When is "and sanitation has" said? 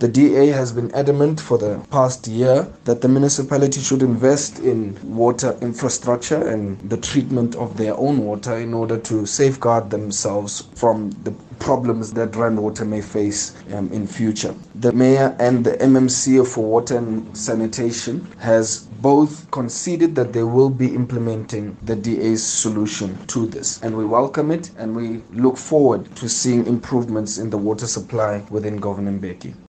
16.98-18.86